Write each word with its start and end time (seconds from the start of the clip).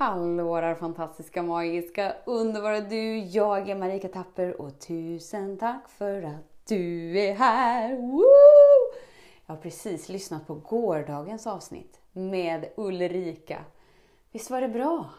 Hallå 0.00 0.44
våra 0.44 0.74
fantastiska, 0.74 1.42
magiska, 1.42 2.14
underbara 2.24 2.80
du! 2.80 3.18
Jag 3.18 3.70
är 3.70 3.74
Marika 3.74 4.08
Tapper 4.08 4.60
och 4.60 4.80
tusen 4.80 5.58
tack 5.58 5.88
för 5.88 6.22
att 6.22 6.66
du 6.68 7.18
är 7.20 7.34
här! 7.34 7.96
Woo! 7.96 8.24
Jag 9.46 9.54
har 9.54 9.62
precis 9.62 10.08
lyssnat 10.08 10.46
på 10.46 10.54
gårdagens 10.54 11.46
avsnitt 11.46 12.00
med 12.12 12.68
Ulrika. 12.76 13.64
Visst 14.32 14.50
var 14.50 14.60
det 14.60 14.68
bra? 14.68 15.10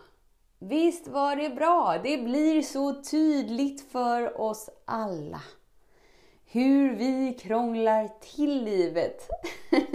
Visst 0.60 1.08
var 1.08 1.36
det 1.36 1.50
bra? 1.50 1.98
Det 2.04 2.18
blir 2.18 2.62
så 2.62 3.04
tydligt 3.04 3.92
för 3.92 4.42
oss 4.42 4.70
alla 4.86 5.42
hur 6.46 6.96
vi 6.96 7.34
krånglar 7.34 8.10
till 8.36 8.64
livet 8.64 9.30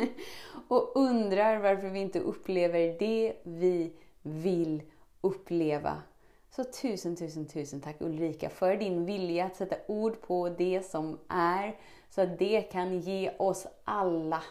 och 0.68 0.93
undrar 0.96 1.59
varför 1.59 1.89
vi 1.89 2.00
inte 2.00 2.21
upplever 2.21 2.98
det 2.98 3.37
vi 3.43 3.93
vill 4.27 4.82
uppleva. 5.20 6.02
Så 6.50 6.64
tusen, 6.64 7.17
tusen, 7.17 7.46
tusen 7.46 7.80
tack 7.80 7.96
Ulrika 8.00 8.50
för 8.50 8.76
din 8.76 9.04
vilja 9.04 9.44
att 9.44 9.57
sätta 9.57 9.76
ord 9.86 10.21
på 10.21 10.48
det 10.48 10.82
som 10.82 11.18
är 11.29 11.76
så 12.11 12.21
att 12.21 12.39
det 12.39 12.62
kan 12.62 13.00
ge 13.00 13.31
oss 13.39 13.67
alla 13.84 14.43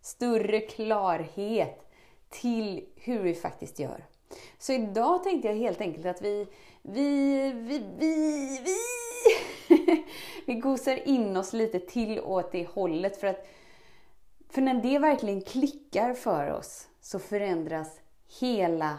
större 0.00 0.60
klarhet 0.60 1.90
till 2.28 2.86
hur 2.96 3.22
vi 3.22 3.34
faktiskt 3.34 3.78
gör. 3.78 4.04
Så 4.58 4.72
idag 4.72 5.24
tänkte 5.24 5.48
jag 5.48 5.54
helt 5.54 5.80
enkelt 5.80 6.06
att 6.06 6.22
vi, 6.22 6.46
vi, 6.82 7.52
vi, 7.52 7.84
vi, 7.98 8.60
vi, 8.64 10.04
vi 10.46 10.54
gosar 10.54 11.08
in 11.08 11.36
oss 11.36 11.52
lite 11.52 11.80
till 11.80 12.20
åt 12.20 12.52
det 12.52 12.68
hållet. 12.68 13.16
För, 13.16 13.26
att, 13.26 13.46
för 14.48 14.62
när 14.62 14.74
det 14.74 14.98
verkligen 14.98 15.42
klickar 15.42 16.14
för 16.14 16.50
oss 16.50 16.88
så 17.00 17.18
förändras 17.18 18.00
hela 18.40 18.98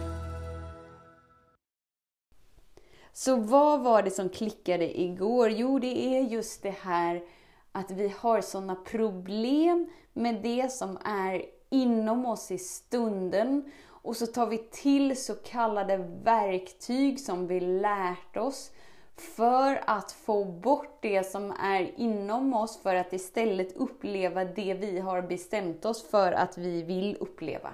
Så 3.23 3.35
vad 3.35 3.81
var 3.81 4.01
det 4.01 4.11
som 4.11 4.29
klickade 4.29 5.01
igår? 5.01 5.49
Jo, 5.49 5.79
det 5.79 6.15
är 6.15 6.21
just 6.21 6.63
det 6.63 6.75
här 6.81 7.23
att 7.71 7.91
vi 7.91 8.13
har 8.17 8.41
sådana 8.41 8.75
problem 8.75 9.89
med 10.13 10.41
det 10.41 10.71
som 10.71 10.97
är 11.05 11.45
inom 11.69 12.25
oss 12.25 12.51
i 12.51 12.57
stunden. 12.57 13.71
Och 13.87 14.17
så 14.17 14.25
tar 14.27 14.47
vi 14.47 14.57
till 14.57 15.23
så 15.23 15.35
kallade 15.35 15.97
verktyg 16.23 17.19
som 17.19 17.47
vi 17.47 17.59
lärt 17.59 18.37
oss 18.37 18.71
för 19.15 19.83
att 19.85 20.11
få 20.11 20.45
bort 20.45 20.97
det 21.01 21.23
som 21.23 21.51
är 21.51 21.99
inom 21.99 22.53
oss 22.53 22.81
för 22.81 22.95
att 22.95 23.13
istället 23.13 23.75
uppleva 23.75 24.45
det 24.45 24.73
vi 24.73 24.99
har 24.99 25.21
bestämt 25.21 25.85
oss 25.85 26.09
för 26.09 26.31
att 26.31 26.57
vi 26.57 26.83
vill 26.83 27.17
uppleva. 27.19 27.73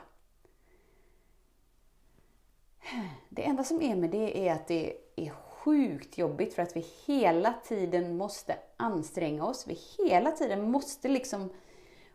Det 3.30 3.44
enda 3.44 3.64
som 3.64 3.82
är 3.82 3.96
med 3.96 4.10
det 4.10 4.48
är 4.48 4.54
att 4.54 4.68
det 4.68 4.98
är 5.16 5.30
sjukt 5.30 6.18
jobbigt 6.18 6.54
för 6.54 6.62
att 6.62 6.76
vi 6.76 6.86
hela 7.06 7.54
tiden 7.54 8.18
måste 8.18 8.58
anstränga 8.78 9.46
oss. 9.46 9.68
Vi 9.68 9.80
hela 9.98 10.32
tiden 10.32 10.72
måste 10.72 11.08
liksom 11.08 11.50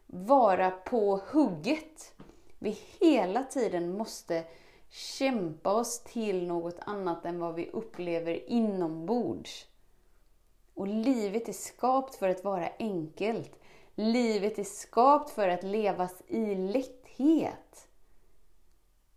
vara 0.06 0.70
på 0.70 1.20
hugget. 1.32 2.14
Vi 2.58 2.78
hela 3.00 3.44
tiden 3.44 3.96
måste 3.98 4.44
kämpa 4.90 5.72
oss 5.72 6.00
till 6.04 6.46
något 6.46 6.78
annat 6.78 7.24
än 7.24 7.38
vad 7.38 7.54
vi 7.54 7.70
upplever 7.70 8.50
inombords. 8.50 9.66
Och 10.74 10.86
livet 10.86 11.48
är 11.48 11.52
skapt 11.52 12.14
för 12.14 12.28
att 12.28 12.44
vara 12.44 12.68
enkelt. 12.78 13.58
Livet 13.94 14.58
är 14.58 14.64
skapt 14.64 15.30
för 15.30 15.48
att 15.48 15.62
levas 15.62 16.22
i 16.28 16.54
lätthet. 16.54 17.88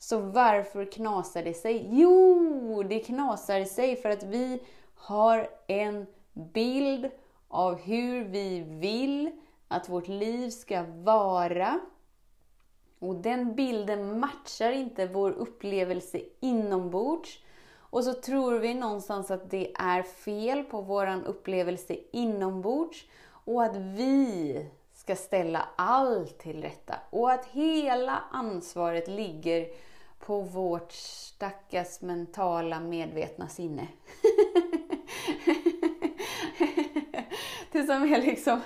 Så 0.06 0.20
varför 0.20 0.86
knasar 0.86 1.44
det 1.44 1.54
sig? 1.54 1.90
Jo, 1.92 2.84
det 2.84 3.00
knasar 3.00 3.64
sig 3.64 3.96
för 3.96 4.10
att 4.10 4.24
vi 4.24 4.64
har 4.96 5.50
en 5.68 6.06
bild 6.34 7.10
av 7.48 7.80
hur 7.80 8.24
vi 8.24 8.60
vill 8.62 9.32
att 9.68 9.90
vårt 9.90 10.08
liv 10.08 10.50
ska 10.50 10.84
vara. 11.04 11.80
Och 13.00 13.16
den 13.16 13.56
bilden 13.56 14.20
matchar 14.20 14.72
inte 14.72 15.08
vår 15.08 15.32
upplevelse 15.32 16.22
inombords. 16.40 17.40
Och 17.78 18.04
så 18.04 18.14
tror 18.14 18.60
vi 18.60 18.74
någonstans 18.74 19.32
att 19.32 19.52
det 19.52 19.74
är 19.76 20.04
fel 20.04 20.64
på 20.64 20.82
vår 20.82 21.24
upplevelse 21.26 21.98
inombords 22.12 23.06
och 23.46 23.64
att 23.64 23.76
vi 23.76 24.66
ska 24.94 25.16
ställa 25.16 25.66
allt 25.76 26.38
till 26.38 26.62
rätta. 26.62 26.96
Och 27.10 27.32
att 27.32 27.46
hela 27.46 28.24
ansvaret 28.32 29.08
ligger 29.08 29.68
på 30.20 30.42
vårt 30.42 30.92
stackars 30.92 32.02
mentala 32.02 32.80
medvetna 32.80 33.48
sinne. 33.48 33.88
det 37.72 37.84
som 37.84 38.14
är 38.14 38.22
liksom 38.22 38.62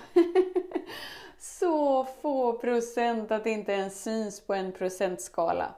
så 1.39 2.05
få 2.21 2.53
procent 2.59 3.31
att 3.31 3.43
det 3.43 3.49
inte 3.49 3.71
ens 3.71 4.03
syns 4.03 4.41
på 4.41 4.53
en 4.53 4.71
procentskala. 4.71 5.75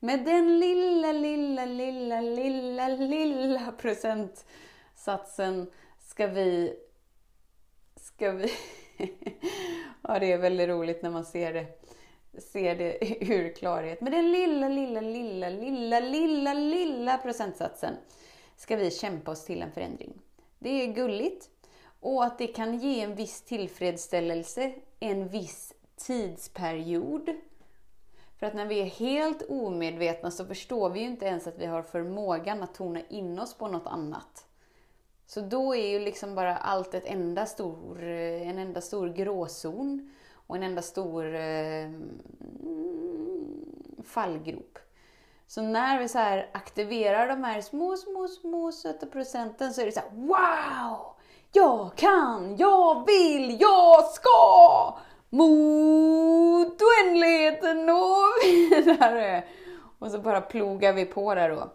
Med 0.00 0.24
den 0.24 0.58
lilla, 0.58 1.12
lilla, 1.12 1.64
lilla, 1.64 2.20
lilla, 2.20 2.88
lilla 2.88 3.72
procentsatsen 3.72 5.70
ska 5.98 6.26
vi... 6.26 6.76
Ska 7.96 8.30
vi... 8.30 8.52
ja, 10.02 10.18
det 10.18 10.32
är 10.32 10.38
väldigt 10.38 10.68
roligt 10.68 11.02
när 11.02 11.10
man 11.10 11.24
ser 11.24 11.52
det 11.52 11.81
ser 12.38 12.76
det 12.76 13.24
ur 13.32 13.54
klarhet. 13.54 14.00
Med 14.00 14.12
den 14.12 14.32
lilla, 14.32 14.68
lilla, 14.68 15.00
lilla, 15.00 15.48
lilla, 15.48 16.00
lilla, 16.00 16.54
lilla 16.54 17.18
procentsatsen 17.18 17.94
ska 18.56 18.76
vi 18.76 18.90
kämpa 18.90 19.30
oss 19.30 19.44
till 19.44 19.62
en 19.62 19.72
förändring. 19.72 20.12
Det 20.58 20.68
är 20.68 20.86
gulligt 20.86 21.48
och 22.00 22.24
att 22.24 22.38
det 22.38 22.46
kan 22.46 22.78
ge 22.78 23.00
en 23.00 23.14
viss 23.14 23.42
tillfredsställelse 23.42 24.72
en 25.00 25.28
viss 25.28 25.74
tidsperiod. 25.96 27.30
För 28.38 28.46
att 28.46 28.54
när 28.54 28.66
vi 28.66 28.80
är 28.80 28.84
helt 28.84 29.42
omedvetna 29.48 30.30
så 30.30 30.46
förstår 30.46 30.90
vi 30.90 31.00
ju 31.00 31.06
inte 31.06 31.26
ens 31.26 31.46
att 31.46 31.58
vi 31.58 31.66
har 31.66 31.82
förmågan 31.82 32.62
att 32.62 32.74
tona 32.74 33.00
in 33.08 33.38
oss 33.38 33.54
på 33.54 33.68
något 33.68 33.86
annat. 33.86 34.46
Så 35.26 35.40
då 35.40 35.74
är 35.74 35.88
ju 35.88 35.98
liksom 35.98 36.34
bara 36.34 36.56
allt 36.56 36.94
ett 36.94 37.06
enda 37.06 37.46
stor, 37.46 38.02
en 38.02 38.58
enda 38.58 38.80
stor 38.80 39.08
gråzon 39.08 40.14
och 40.46 40.56
en 40.56 40.62
enda 40.62 40.82
stor 40.82 41.34
eh, 41.34 41.84
mm, 41.84 42.22
fallgrop. 44.04 44.78
Så 45.46 45.62
när 45.62 45.98
vi 45.98 46.08
så 46.08 46.18
här 46.18 46.50
aktiverar 46.52 47.28
de 47.28 47.44
här 47.44 47.60
små, 47.60 47.96
små, 47.96 48.28
små 48.28 48.72
söta 48.72 49.06
procenten 49.06 49.74
så 49.74 49.80
är 49.80 49.86
det 49.86 49.92
så 49.92 50.00
här, 50.00 50.10
wow! 50.10 51.14
Jag 51.52 51.96
kan, 51.96 52.56
jag 52.56 53.06
vill, 53.06 53.60
jag 53.60 54.04
ska! 54.04 54.98
Mot 55.30 56.82
oändligheten 56.82 57.90
och 57.90 58.24
vidare! 58.42 59.44
Och 59.98 60.10
så 60.10 60.18
bara 60.18 60.40
plogar 60.40 60.92
vi 60.92 61.04
på 61.04 61.34
där 61.34 61.50
då. 61.50 61.72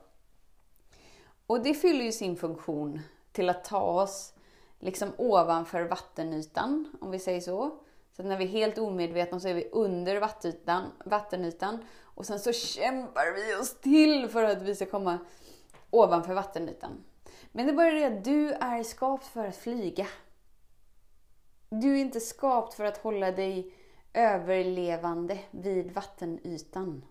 Och 1.48 1.64
det 1.64 1.74
fyller 1.74 2.06
ju 2.06 2.12
sin 2.12 2.38
funktion 2.38 3.02
till 3.32 3.50
att 3.50 3.64
ta 3.64 3.82
oss 3.82 4.34
liksom 4.80 5.12
ovanför 5.18 5.84
vattenytan, 5.84 6.98
om 7.02 7.12
vi 7.12 7.20
säger 7.20 7.42
så. 7.42 7.72
Så 8.18 8.24
när 8.24 8.38
vi 8.38 8.44
är 8.44 8.48
helt 8.48 8.78
omedvetna 8.78 9.40
så 9.40 9.48
är 9.48 9.54
vi 9.54 9.70
under 9.72 10.20
vattenytan, 10.20 10.92
vattenytan 11.06 11.86
och 12.04 12.26
sen 12.26 12.40
så 12.40 12.54
kämpar 12.54 13.36
vi 13.36 13.56
oss 13.62 13.80
till 13.82 14.28
för 14.30 14.44
att 14.44 14.62
vi 14.62 14.76
ska 14.76 14.86
komma 14.86 15.20
ovanför 15.90 16.34
vattenytan. 16.34 17.04
Men 17.52 17.66
det 17.66 17.72
är 17.72 17.76
bara 17.76 17.92
det 17.92 18.06
att 18.06 18.24
du 18.24 18.52
är 18.52 18.84
skapt 18.84 19.26
för 19.26 19.48
att 19.48 19.56
flyga. 19.56 20.08
Du 21.70 21.94
är 21.94 22.02
inte 22.02 22.20
skapt 22.20 22.74
för 22.74 22.84
att 22.84 22.98
hålla 22.98 23.32
dig 23.32 23.74
överlevande 24.14 25.40
vid 25.52 25.92
vattenytan. 25.92 27.06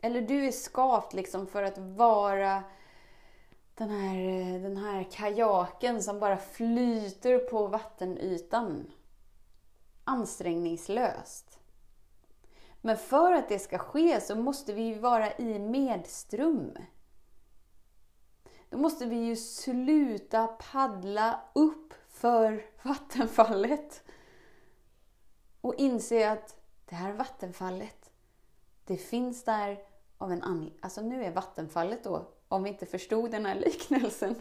Eller 0.00 0.22
du 0.22 0.46
är 0.46 0.52
skapt 0.52 1.14
liksom 1.14 1.46
för 1.46 1.62
att 1.62 1.78
vara 1.78 2.62
den 3.74 3.90
här, 3.90 4.16
eh, 4.16 4.62
den 4.62 4.76
här 4.76 5.04
kajaken 5.10 6.02
som 6.02 6.20
bara 6.20 6.36
flyter 6.36 7.38
på 7.38 7.66
vattenytan. 7.66 8.92
Ansträngningslöst. 10.04 11.58
Men 12.80 12.96
för 12.96 13.32
att 13.32 13.48
det 13.48 13.58
ska 13.58 13.78
ske 13.78 14.20
så 14.20 14.36
måste 14.36 14.72
vi 14.72 14.94
vara 14.94 15.36
i 15.36 15.58
medström. 15.58 16.72
Då 18.68 18.78
måste 18.78 19.06
vi 19.06 19.16
ju 19.16 19.36
sluta 19.36 20.46
paddla 20.46 21.40
upp 21.52 21.94
för 22.08 22.66
vattenfallet. 22.82 24.02
Och 25.60 25.74
inse 25.74 26.30
att 26.30 26.60
det 26.84 26.94
här 26.94 27.12
vattenfallet, 27.12 28.10
det 28.84 28.96
finns 28.96 29.44
där 29.44 29.78
av 30.18 30.32
en 30.32 30.42
anledning. 30.42 30.78
Alltså 30.80 31.00
nu 31.00 31.24
är 31.24 31.30
vattenfallet 31.30 32.04
då, 32.04 32.28
om 32.48 32.62
vi 32.62 32.70
inte 32.70 32.86
förstod 32.86 33.30
den 33.30 33.46
här 33.46 33.54
liknelsen, 33.64 34.34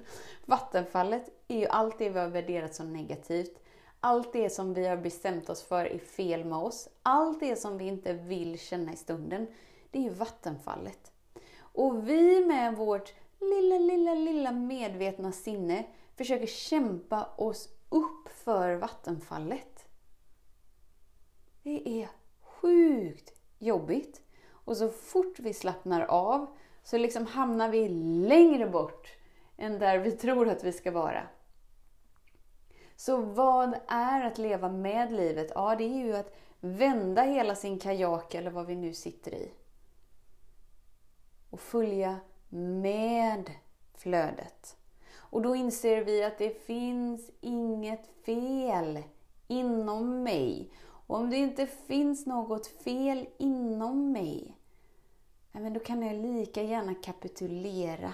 vattenfallet 0.45 1.29
är 1.47 1.59
ju 1.59 1.67
allt 1.67 1.99
det 1.99 2.09
vi 2.09 2.19
har 2.19 2.27
värderat 2.27 2.75
som 2.75 2.93
negativt. 2.93 3.59
Allt 3.99 4.33
det 4.33 4.49
som 4.49 4.73
vi 4.73 4.87
har 4.87 4.97
bestämt 4.97 5.49
oss 5.49 5.63
för 5.63 5.85
är 5.85 5.99
fel 5.99 6.45
med 6.45 6.57
oss. 6.57 6.89
Allt 7.03 7.39
det 7.39 7.55
som 7.55 7.77
vi 7.77 7.85
inte 7.85 8.13
vill 8.13 8.59
känna 8.59 8.93
i 8.93 8.97
stunden, 8.97 9.47
det 9.91 9.99
är 9.99 10.03
ju 10.03 10.09
vattenfallet. 10.09 11.11
Och 11.59 12.09
vi 12.09 12.45
med 12.45 12.75
vårt 12.75 13.13
lilla, 13.39 13.77
lilla, 13.77 14.13
lilla 14.13 14.51
medvetna 14.51 15.31
sinne 15.31 15.85
försöker 16.15 16.47
kämpa 16.47 17.29
oss 17.37 17.69
upp 17.89 18.29
för 18.29 18.75
vattenfallet. 18.75 19.85
Det 21.63 22.01
är 22.01 22.09
sjukt 22.41 23.33
jobbigt. 23.59 24.22
Och 24.65 24.77
så 24.77 24.89
fort 24.89 25.39
vi 25.39 25.53
slappnar 25.53 26.01
av 26.01 26.47
så 26.83 26.97
liksom 26.97 27.25
hamnar 27.25 27.69
vi 27.69 27.89
längre 28.27 28.69
bort 28.69 29.17
än 29.57 29.79
där 29.79 29.99
vi 29.99 30.11
tror 30.11 30.49
att 30.49 30.63
vi 30.63 30.71
ska 30.71 30.91
vara. 30.91 31.27
Så 32.95 33.17
vad 33.17 33.79
är 33.87 34.23
att 34.25 34.37
leva 34.37 34.69
med 34.69 35.11
livet? 35.11 35.51
Ja, 35.55 35.75
det 35.75 35.83
är 35.83 36.05
ju 36.05 36.15
att 36.15 36.35
vända 36.59 37.21
hela 37.21 37.55
sin 37.55 37.79
kajak 37.79 38.35
eller 38.35 38.51
vad 38.51 38.65
vi 38.65 38.75
nu 38.75 38.93
sitter 38.93 39.33
i. 39.33 39.51
Och 41.49 41.59
följa 41.59 42.19
med 42.49 43.51
flödet. 43.93 44.77
Och 45.15 45.41
då 45.41 45.55
inser 45.55 46.03
vi 46.03 46.23
att 46.23 46.37
det 46.37 46.65
finns 46.65 47.31
inget 47.41 48.09
fel 48.25 49.03
inom 49.47 50.23
mig. 50.23 50.71
Och 51.07 51.17
om 51.17 51.29
det 51.29 51.37
inte 51.37 51.67
finns 51.67 52.25
något 52.25 52.67
fel 52.67 53.27
inom 53.37 54.11
mig, 54.11 54.57
men 55.51 55.73
då 55.73 55.79
kan 55.79 56.01
jag 56.03 56.15
lika 56.15 56.63
gärna 56.63 56.95
kapitulera. 56.95 58.13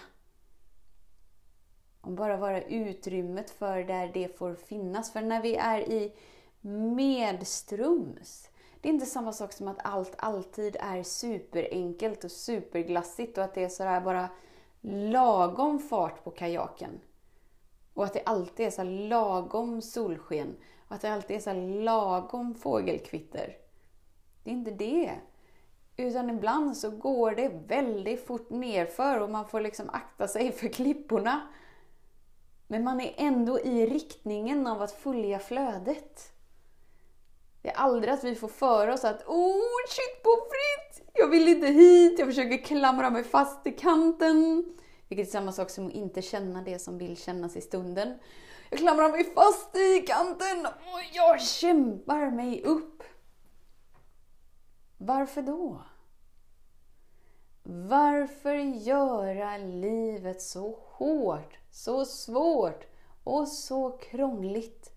Och 2.02 2.12
bara 2.12 2.38
vara 2.38 2.62
utrymmet 2.62 3.50
för 3.50 3.84
där 3.84 4.12
det 4.14 4.38
får 4.38 4.56
finnas. 4.56 5.12
För 5.12 5.22
när 5.22 5.42
vi 5.42 5.56
är 5.56 5.80
i 5.80 6.14
medströms, 6.62 8.50
det 8.82 8.90
är 8.90 8.94
inte 8.94 9.06
samma 9.06 9.34
sak 9.34 9.54
som 9.54 9.68
att 9.68 9.86
allt 9.86 10.16
alltid 10.18 10.78
är 10.80 11.04
superenkelt 11.04 12.24
och 12.24 12.32
superglassigt 12.32 13.38
och 13.38 13.44
att 13.44 13.54
det 13.54 13.64
är 13.64 13.70
sådär 13.70 14.02
bara 14.02 14.30
lagom 14.82 15.80
fart 15.80 16.24
på 16.24 16.32
kajaken. 16.32 17.00
Och 17.94 18.06
att 18.06 18.14
det 18.14 18.24
alltid 18.26 18.66
är 18.66 18.72
så 18.72 18.84
lagom 18.84 19.82
solsken. 19.82 20.56
Och 20.90 20.96
att 20.96 21.02
det 21.02 21.14
alltid 21.14 21.36
är 21.36 21.40
så 21.40 21.54
lagom 21.84 22.56
fågelkvitter. 22.56 23.58
Det 24.44 24.50
är 24.50 24.54
inte 24.54 24.72
det. 24.72 25.16
Utan 25.98 26.30
ibland 26.30 26.78
så 26.78 26.90
går 26.90 27.32
det 27.32 27.52
väldigt 27.68 28.28
fort 28.28 28.50
nerför 28.50 29.20
och 29.20 29.30
man 29.30 29.48
får 29.48 29.62
liksom 29.62 29.90
akta 29.90 30.28
sig 30.28 30.52
för 30.52 30.68
klipporna. 30.68 31.42
Men 32.68 32.84
man 32.84 33.02
är 33.02 33.14
ändå 33.18 33.60
i 33.60 33.86
riktningen 33.86 34.68
av 34.68 34.82
att 34.82 34.92
följa 34.92 35.40
flödet. 35.40 36.32
Det 37.62 37.70
är 37.70 37.76
aldrig 37.76 38.14
att 38.14 38.24
vi 38.24 38.36
får 38.36 38.48
för 38.48 38.88
oss 38.88 39.04
att 39.04 39.28
oh 39.28 39.88
shit 39.90 40.24
på 40.24 40.30
fritt! 40.30 41.10
Jag 41.14 41.28
vill 41.28 41.48
inte 41.48 41.68
hit, 41.68 42.20
jag 42.20 42.28
försöker 42.28 42.58
klamra 42.58 43.10
mig 43.10 43.24
fast 43.24 43.68
i 43.68 43.72
kanten. 43.72 44.66
Vilket 45.08 45.28
är 45.28 45.32
samma 45.32 45.52
sak 45.52 45.70
som 45.70 45.88
att 45.88 45.94
inte 45.94 46.22
känna 46.22 46.62
det 46.62 46.80
som 46.80 46.98
vill 46.98 47.18
kännas 47.18 47.56
i 47.56 47.62
stunden. 47.62 48.14
Jag 48.70 48.80
klamrar 48.80 49.10
mig 49.10 49.24
fast 49.24 49.76
i 49.76 50.06
kanten 50.08 50.66
och 50.66 51.02
jag 51.14 51.42
kämpar 51.42 52.32
mig 52.32 52.64
upp. 52.64 53.04
Varför 54.98 55.42
då? 55.42 55.82
Varför 57.64 58.56
göra 58.56 59.58
livet 59.58 60.42
så 60.42 60.80
hårt, 60.86 61.58
så 61.72 62.06
svårt 62.06 62.86
och 63.24 63.48
så 63.48 63.92
krångligt? 63.92 64.92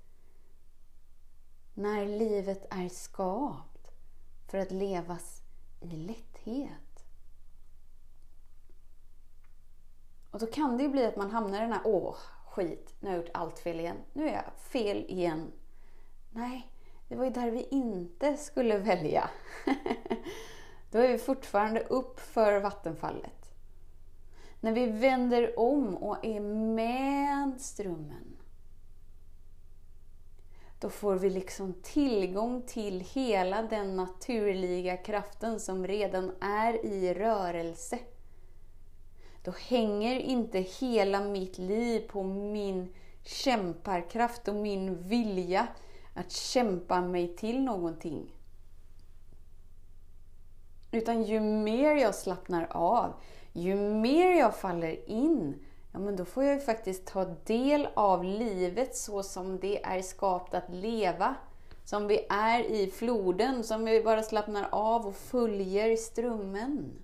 När 1.75 2.07
livet 2.07 2.67
är 2.71 2.89
skapt 2.89 3.89
för 4.51 4.59
att 4.59 4.71
levas 4.71 5.43
i 5.81 5.87
lätthet. 5.87 7.05
Och 10.31 10.39
då 10.39 10.47
kan 10.47 10.77
det 10.77 10.83
ju 10.83 10.89
bli 10.89 11.07
att 11.07 11.17
man 11.17 11.31
hamnar 11.31 11.59
i 11.59 11.61
den 11.61 11.73
här, 11.73 11.83
åh, 11.85 12.17
skit, 12.53 12.95
nu 13.01 13.09
har 13.09 13.17
jag 13.17 13.25
gjort 13.25 13.35
allt 13.35 13.59
fel 13.59 13.81
igen. 13.81 13.97
Nu 14.13 14.29
är 14.29 14.33
jag 14.33 14.53
fel 14.59 15.05
igen. 15.09 15.53
Nej, 16.31 16.69
det 17.09 17.17
var 17.17 17.25
ju 17.25 17.31
där 17.31 17.51
vi 17.51 17.67
inte 17.71 18.37
skulle 18.37 18.79
välja. 18.79 19.31
Då 20.91 20.99
är 20.99 21.09
vi 21.09 21.19
fortfarande 21.19 21.81
upp 21.81 22.21
för 22.21 22.61
vattenfallet. 22.61 23.55
När 24.61 24.73
vi 24.73 24.87
vänder 24.87 25.59
om 25.59 25.97
och 25.97 26.25
är 26.25 26.41
med 26.75 27.61
strömmen, 27.61 28.37
då 30.81 30.91
får 30.91 31.15
vi 31.15 31.31
liksom 31.31 31.75
tillgång 31.83 32.63
till 32.67 33.01
hela 33.01 33.63
den 33.63 33.97
naturliga 33.97 34.97
kraften 34.97 35.61
som 35.61 35.87
redan 35.87 36.33
är 36.41 36.87
i 36.87 37.15
rörelse. 37.15 37.99
Då 39.45 39.53
hänger 39.69 40.17
inte 40.21 40.59
hela 40.59 41.21
mitt 41.21 41.59
liv 41.59 42.01
på 42.09 42.23
min 42.23 42.95
kämparkraft 43.25 44.49
och 44.49 44.55
min 44.55 45.09
vilja 45.09 45.67
att 46.15 46.33
kämpa 46.33 47.01
mig 47.01 47.37
till 47.37 47.63
någonting. 47.63 48.33
Utan 50.93 51.23
ju 51.23 51.41
mer 51.41 51.95
jag 51.95 52.15
slappnar 52.15 52.67
av, 52.71 53.13
ju 53.53 53.77
mer 53.77 54.39
jag 54.39 54.57
faller 54.57 55.11
in, 55.11 55.65
ja 55.93 55.99
men 55.99 56.17
då 56.17 56.25
får 56.25 56.45
jag 56.45 56.55
ju 56.55 56.61
faktiskt 56.61 57.07
ta 57.07 57.25
del 57.25 57.89
av 57.95 58.25
livet 58.25 58.97
så 58.97 59.23
som 59.23 59.59
det 59.61 59.85
är 59.85 60.03
skapat 60.03 60.55
att 60.55 60.75
leva. 60.75 61.35
Som 61.85 62.07
vi 62.07 62.27
är 62.29 62.61
i 62.61 62.91
floden, 62.91 63.65
som 63.65 63.85
vi 63.85 64.03
bara 64.03 64.23
slappnar 64.23 64.69
av 64.71 65.07
och 65.07 65.17
följer 65.17 65.97
strömmen. 65.97 67.02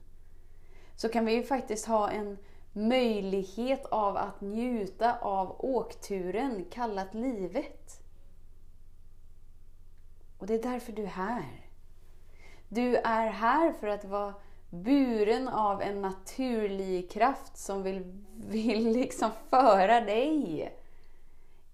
Så 0.98 1.08
kan 1.08 1.24
vi 1.24 1.32
ju 1.32 1.42
faktiskt 1.42 1.86
ha 1.86 2.10
en 2.10 2.38
möjlighet 2.72 3.86
av 3.86 4.16
att 4.16 4.40
njuta 4.40 5.18
av 5.18 5.56
åkturen 5.64 6.64
kallat 6.70 7.14
livet. 7.14 8.00
Och 10.38 10.46
det 10.46 10.54
är 10.54 10.72
därför 10.72 10.92
du 10.92 11.02
är 11.02 11.06
här. 11.06 11.70
Du 12.68 12.96
är 12.96 13.26
här 13.26 13.72
för 13.72 13.86
att 13.86 14.04
vara 14.04 14.34
buren 14.70 15.48
av 15.48 15.82
en 15.82 16.02
naturlig 16.02 17.10
kraft 17.10 17.56
som 17.56 17.82
vill, 17.82 18.24
vill 18.48 18.92
liksom 18.92 19.30
föra 19.50 20.00
dig 20.00 20.72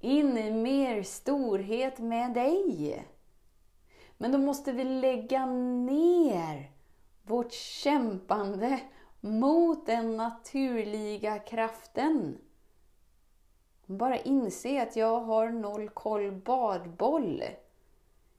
in 0.01 0.39
i 0.39 0.51
mer 0.51 1.03
storhet 1.03 1.99
med 1.99 2.35
dig. 2.35 3.07
Men 4.19 4.33
då 4.33 4.39
måste 4.39 4.73
vi 4.73 4.85
lägga 4.85 5.47
ner 5.47 6.71
vårt 7.23 7.53
kämpande 7.53 8.81
mot 9.25 9.87
den 9.87 10.17
naturliga 10.17 11.39
kraften. 11.39 12.39
Bara 13.87 14.19
inse 14.19 14.83
att 14.83 14.97
jag 14.97 15.21
har 15.21 15.49
noll 15.49 15.89
koll 15.89 16.33
badboll 16.33 17.43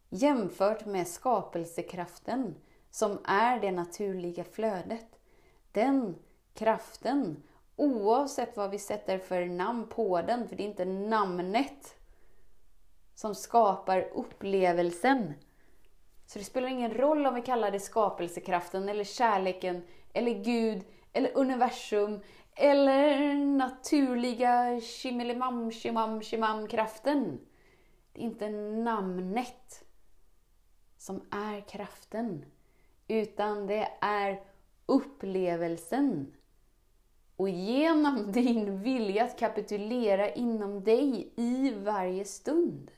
jämfört 0.09 0.85
med 0.85 1.07
skapelsekraften 1.07 2.55
som 2.91 3.19
är 3.25 3.59
det 3.59 3.71
naturliga 3.71 4.43
flödet. 4.43 5.19
Den 5.71 6.15
kraften, 6.53 7.43
oavsett 7.75 8.57
vad 8.57 8.71
vi 8.71 8.79
sätter 8.79 9.17
för 9.17 9.45
namn 9.45 9.87
på 9.87 10.21
den, 10.21 10.47
för 10.47 10.55
det 10.55 10.63
är 10.63 10.67
inte 10.67 10.85
namnet 10.85 11.95
som 13.15 13.35
skapar 13.35 14.09
upplevelsen. 14.13 15.33
Så 16.25 16.39
det 16.39 16.45
spelar 16.45 16.67
ingen 16.67 16.93
roll 16.93 17.25
om 17.25 17.35
vi 17.35 17.41
kallar 17.41 17.71
det 17.71 17.79
skapelsekraften, 17.79 18.89
eller 18.89 19.03
kärleken, 19.03 19.83
eller 20.15 20.43
Gud, 20.43 20.83
eller 21.13 21.37
universum, 21.37 22.19
eller 22.55 23.33
naturliga 23.35 24.81
shimilimam 24.81 25.71
shimam 25.71 26.21
shimam 26.21 26.67
kraften. 26.67 27.39
Det 28.13 28.21
är 28.21 28.23
inte 28.23 28.49
namnet 28.49 29.83
som 30.97 31.21
är 31.31 31.61
kraften. 31.69 32.45
Utan 33.07 33.67
det 33.67 33.89
är 34.01 34.41
upplevelsen. 34.85 36.33
Och 37.35 37.49
genom 37.49 38.31
din 38.31 38.81
vilja 38.81 39.23
att 39.23 39.39
kapitulera 39.39 40.33
inom 40.33 40.83
dig 40.83 41.33
i 41.35 41.71
varje 41.71 42.25
stund 42.25 42.91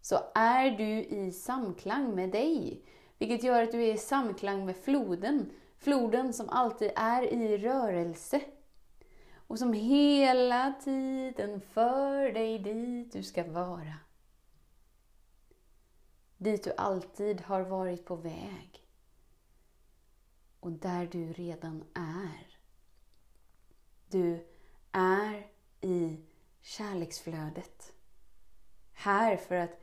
så 0.00 0.18
är 0.34 0.70
du 0.70 1.04
i 1.04 1.32
samklang 1.32 2.14
med 2.14 2.30
dig. 2.30 2.82
Vilket 3.18 3.42
gör 3.42 3.62
att 3.62 3.72
du 3.72 3.82
är 3.82 3.94
i 3.94 3.98
samklang 3.98 4.66
med 4.66 4.76
floden. 4.76 5.50
Floden 5.82 6.32
som 6.32 6.48
alltid 6.48 6.92
är 6.96 7.22
i 7.22 7.58
rörelse. 7.58 8.40
Och 9.46 9.58
som 9.58 9.72
hela 9.72 10.74
tiden 10.84 11.60
för 11.60 12.32
dig 12.32 12.58
dit 12.58 13.12
du 13.12 13.22
ska 13.22 13.44
vara. 13.44 13.94
Dit 16.36 16.64
du 16.64 16.72
alltid 16.76 17.40
har 17.40 17.60
varit 17.60 18.04
på 18.04 18.16
väg. 18.16 18.86
Och 20.60 20.72
där 20.72 21.08
du 21.12 21.32
redan 21.32 21.84
är. 21.94 22.58
Du 24.08 24.46
är 24.92 25.46
i 25.80 26.20
kärleksflödet. 26.60 27.92
Här 28.92 29.36
för 29.36 29.54
att 29.54 29.80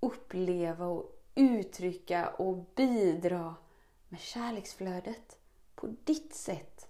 uppleva 0.00 0.86
och 0.86 1.24
uttrycka 1.34 2.28
och 2.28 2.64
bidra 2.74 3.54
med 4.08 4.20
kärleksflödet 4.20 5.39
på 5.80 5.94
ditt 6.04 6.34
sätt. 6.34 6.88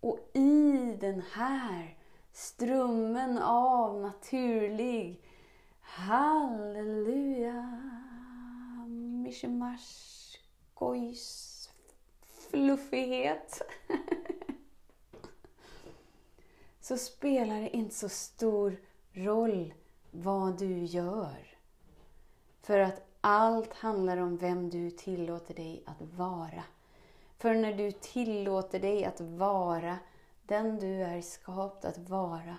Och 0.00 0.30
i 0.34 0.96
den 1.00 1.22
här 1.32 1.98
strömmen 2.32 3.38
av 3.38 4.00
naturlig 4.00 5.24
halleluja, 5.80 7.80
mischemasch, 8.88 10.40
gojs, 10.74 11.70
fluffighet 12.50 13.62
så 16.80 16.96
spelar 16.96 17.60
det 17.60 17.76
inte 17.76 17.94
så 17.94 18.08
stor 18.08 18.80
roll 19.12 19.74
vad 20.10 20.58
du 20.58 20.84
gör. 20.84 21.58
För 22.62 22.78
att 22.78 23.02
allt 23.20 23.74
handlar 23.74 24.16
om 24.16 24.36
vem 24.36 24.70
du 24.70 24.90
tillåter 24.90 25.54
dig 25.54 25.82
att 25.86 26.02
vara. 26.02 26.64
För 27.42 27.54
när 27.54 27.72
du 27.72 27.92
tillåter 27.92 28.80
dig 28.80 29.04
att 29.04 29.20
vara 29.20 29.98
den 30.46 30.78
du 30.78 31.02
är 31.02 31.20
skapt 31.20 31.84
att 31.84 31.98
vara, 31.98 32.56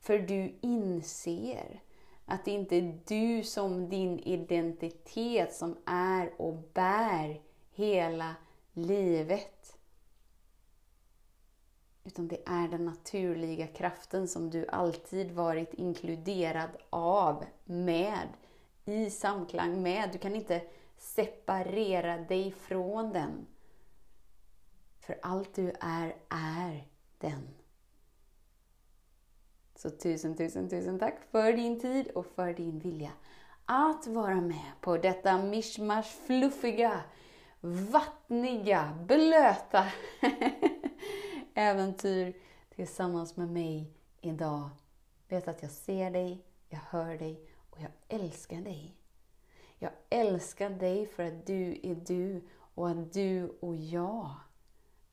För 0.01 0.19
du 0.19 0.55
inser 0.61 1.83
att 2.27 2.45
det 2.45 2.51
inte 2.51 2.77
är 2.77 2.99
du 3.07 3.43
som 3.43 3.89
din 3.89 4.19
identitet 4.19 5.55
som 5.55 5.77
är 5.87 6.41
och 6.41 6.55
bär 6.75 7.41
hela 7.73 8.35
livet. 8.73 9.77
Utan 12.05 12.29
det 12.29 12.43
är 12.47 12.69
den 12.69 12.85
naturliga 12.85 13.67
kraften 13.67 14.29
som 14.29 14.51
du 14.51 14.67
alltid 14.69 15.31
varit 15.31 15.75
inkluderad 15.75 16.71
av, 16.91 17.45
med, 17.65 18.29
i 18.85 19.11
samklang 19.11 19.83
med. 19.83 20.11
Du 20.13 20.19
kan 20.19 20.35
inte 20.35 20.63
separera 20.97 22.17
dig 22.17 22.53
från 22.53 23.13
den. 23.13 23.47
För 25.01 25.19
allt 25.23 25.55
du 25.55 25.73
är, 25.81 26.17
är 26.29 26.89
den. 27.19 27.49
Så 29.77 29.91
tusen, 29.91 30.37
tusen, 30.37 30.69
tusen 30.69 30.99
tack 30.99 31.21
för 31.31 31.53
din 31.53 31.81
tid 31.81 32.09
och 32.09 32.27
för 32.27 32.53
din 32.53 32.79
vilja 32.79 33.11
att 33.67 34.07
vara 34.07 34.41
med 34.41 34.73
på 34.81 34.97
detta 34.97 35.39
mishmash 35.39 36.27
fluffiga, 36.27 37.01
vattniga, 37.61 38.99
blöta 39.07 39.87
äventyr 41.55 42.37
tillsammans 42.75 43.37
med 43.37 43.49
mig 43.49 43.93
idag. 44.21 44.71
Vet 45.29 45.49
att 45.49 45.63
jag 45.63 45.71
ser 45.71 46.11
dig, 46.11 46.45
jag 46.69 46.79
hör 46.79 47.19
dig 47.19 47.49
och 47.71 47.81
jag 47.81 47.91
älskar 48.09 48.61
dig. 48.61 48.97
Jag 49.79 49.93
älskar 50.11 50.71
dig 50.71 51.07
för 51.07 51.23
att 51.23 51.47
du 51.47 51.81
är 51.83 51.95
du 51.95 52.43
och 52.75 52.91
att 52.91 53.13
du 53.13 53.59
och 53.61 53.77
jag 53.77 54.35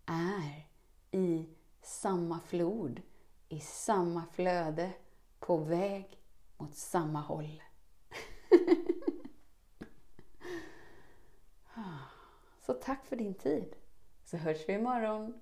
är 0.05 0.67
i 1.11 1.49
samma 1.81 2.39
flod 2.39 3.01
i 3.51 3.59
samma 3.59 4.25
flöde, 4.31 4.91
på 5.39 5.57
väg 5.57 6.19
mot 6.57 6.75
samma 6.75 7.21
håll. 7.21 7.63
Så 12.65 12.73
tack 12.73 13.05
för 13.05 13.15
din 13.15 13.33
tid. 13.33 13.75
Så 14.23 14.37
hörs 14.37 14.69
vi 14.69 14.73
imorgon. 14.73 15.41